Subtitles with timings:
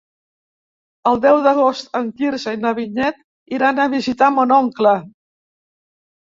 [1.11, 3.21] El deu d'agost en Quirze i na Vinyet
[3.61, 4.99] iran a visitar mon oncle.